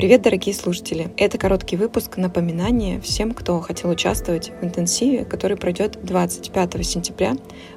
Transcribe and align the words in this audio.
Привет, 0.00 0.22
дорогие 0.22 0.54
слушатели! 0.54 1.12
Это 1.18 1.36
короткий 1.36 1.76
выпуск 1.76 2.16
напоминания 2.16 3.02
всем, 3.02 3.34
кто 3.34 3.60
хотел 3.60 3.90
участвовать 3.90 4.50
в 4.58 4.64
интенсиве, 4.64 5.26
который 5.26 5.58
пройдет 5.58 6.02
25 6.02 6.86
сентября 6.86 7.34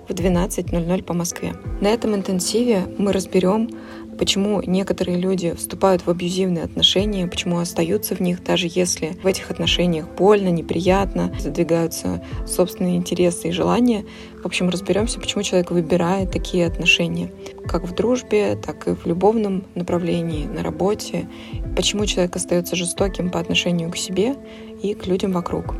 в 0.08 0.12
12.00 0.12 1.04
по 1.04 1.14
Москве. 1.14 1.54
На 1.82 1.90
этом 1.90 2.16
интенсиве 2.16 2.86
мы 2.98 3.12
разберем 3.12 3.70
почему 4.24 4.62
некоторые 4.66 5.18
люди 5.18 5.54
вступают 5.54 6.06
в 6.06 6.10
абьюзивные 6.10 6.64
отношения, 6.64 7.28
почему 7.28 7.60
остаются 7.60 8.16
в 8.16 8.22
них, 8.22 8.42
даже 8.42 8.70
если 8.74 9.18
в 9.22 9.28
этих 9.28 9.52
отношениях 9.52 10.08
больно, 10.18 10.48
неприятно, 10.48 11.36
задвигаются 11.38 12.24
собственные 12.48 12.96
интересы 12.96 13.50
и 13.50 13.52
желания. 13.52 14.06
В 14.42 14.46
общем, 14.46 14.70
разберемся, 14.70 15.20
почему 15.20 15.44
человек 15.44 15.72
выбирает 15.72 16.32
такие 16.32 16.66
отношения, 16.66 17.34
как 17.68 17.84
в 17.84 17.94
дружбе, 17.94 18.56
так 18.56 18.88
и 18.88 18.96
в 18.96 19.06
любовном 19.06 19.66
направлении, 19.76 20.46
на 20.46 20.64
работе, 20.64 21.28
почему 21.76 22.06
человек 22.06 22.38
остается 22.38 22.78
жестоким 22.78 23.30
по 23.30 23.42
отношению 23.42 23.92
к 23.92 23.98
себе 23.98 24.38
и 24.82 24.94
к 24.94 25.06
людям 25.06 25.34
вокруг. 25.34 25.76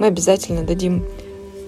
Мы 0.00 0.08
обязательно 0.08 0.64
дадим 0.64 1.04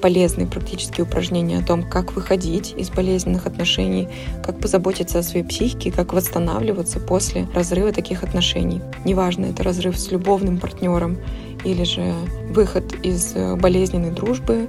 полезные 0.00 0.46
практические 0.46 1.04
упражнения 1.04 1.58
о 1.58 1.64
том, 1.64 1.82
как 1.82 2.14
выходить 2.14 2.74
из 2.76 2.90
болезненных 2.90 3.46
отношений, 3.46 4.08
как 4.44 4.60
позаботиться 4.60 5.18
о 5.18 5.22
своей 5.22 5.44
психике, 5.44 5.92
как 5.92 6.12
восстанавливаться 6.12 7.00
после 7.00 7.46
разрыва 7.54 7.92
таких 7.92 8.22
отношений. 8.22 8.80
Неважно, 9.04 9.46
это 9.46 9.62
разрыв 9.62 9.98
с 9.98 10.10
любовным 10.10 10.58
партнером 10.58 11.18
или 11.64 11.84
же 11.84 12.14
выход 12.50 12.94
из 13.02 13.34
э, 13.34 13.56
болезненной 13.56 14.10
дружбы, 14.10 14.68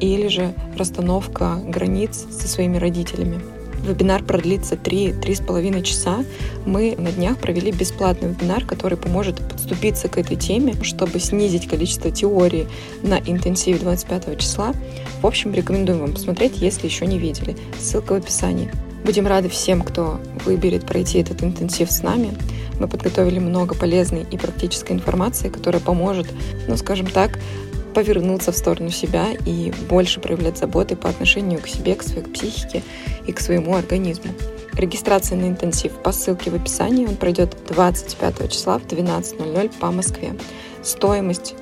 или 0.00 0.28
же 0.28 0.54
расстановка 0.76 1.60
границ 1.66 2.26
со 2.30 2.46
своими 2.48 2.76
родителями. 2.76 3.40
Вебинар 3.84 4.22
продлится 4.22 4.74
3-3,5 4.74 5.82
часа. 5.82 6.24
Мы 6.66 6.94
на 6.98 7.10
днях 7.12 7.38
провели 7.38 7.72
бесплатный 7.72 8.28
вебинар, 8.28 8.64
который 8.64 8.98
поможет 8.98 9.36
подступиться 9.48 10.08
к 10.08 10.18
этой 10.18 10.36
теме, 10.36 10.74
чтобы 10.82 11.18
снизить 11.20 11.68
количество 11.68 12.10
теории 12.10 12.66
на 13.02 13.18
интенсиве 13.18 13.78
25 13.78 14.38
числа. 14.38 14.74
В 15.22 15.26
общем, 15.26 15.52
рекомендуем 15.54 16.00
вам 16.00 16.12
посмотреть, 16.12 16.58
если 16.58 16.86
еще 16.86 17.06
не 17.06 17.18
видели. 17.18 17.56
Ссылка 17.78 18.12
в 18.12 18.16
описании. 18.16 18.70
Будем 19.04 19.26
рады 19.26 19.48
всем, 19.48 19.82
кто 19.82 20.20
выберет 20.44 20.84
пройти 20.84 21.20
этот 21.20 21.42
интенсив 21.42 21.90
с 21.90 22.02
нами. 22.02 22.36
Мы 22.78 22.88
подготовили 22.88 23.38
много 23.38 23.74
полезной 23.74 24.26
и 24.30 24.36
практической 24.36 24.92
информации, 24.92 25.48
которая 25.48 25.80
поможет, 25.80 26.26
ну, 26.68 26.76
скажем 26.76 27.06
так, 27.06 27.38
повернуться 27.94 28.52
в 28.52 28.56
сторону 28.56 28.90
себя 28.90 29.28
и 29.46 29.72
больше 29.88 30.20
проявлять 30.20 30.58
заботы 30.58 30.96
по 30.96 31.08
отношению 31.08 31.60
к 31.60 31.68
себе, 31.68 31.94
к 31.94 32.02
своей 32.02 32.24
психике 32.24 32.82
и 33.26 33.32
к 33.32 33.40
своему 33.40 33.74
организму. 33.74 34.32
Регистрация 34.74 35.36
на 35.36 35.46
интенсив 35.48 35.92
по 35.92 36.12
ссылке 36.12 36.50
в 36.50 36.54
описании. 36.54 37.06
Он 37.06 37.16
пройдет 37.16 37.56
25 37.68 38.50
числа 38.50 38.78
в 38.78 38.86
12.00 38.86 39.72
по 39.80 39.90
Москве. 39.90 40.34
Стоимость 40.82 41.54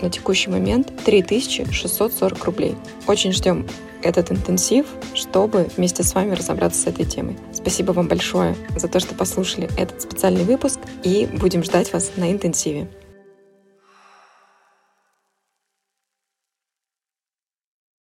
на 0.00 0.08
текущий 0.08 0.50
момент 0.50 0.92
3640 1.04 2.44
рублей. 2.44 2.76
Очень 3.06 3.32
ждем 3.32 3.66
этот 4.02 4.30
интенсив, 4.30 4.86
чтобы 5.14 5.68
вместе 5.76 6.02
с 6.02 6.14
вами 6.14 6.34
разобраться 6.34 6.82
с 6.82 6.86
этой 6.86 7.04
темой. 7.04 7.36
Спасибо 7.52 7.92
вам 7.92 8.08
большое 8.08 8.56
за 8.76 8.88
то, 8.88 9.00
что 9.00 9.14
послушали 9.14 9.68
этот 9.76 10.02
специальный 10.02 10.44
выпуск 10.44 10.78
и 11.02 11.28
будем 11.40 11.62
ждать 11.64 11.92
вас 11.92 12.12
на 12.16 12.30
интенсиве. 12.30 12.88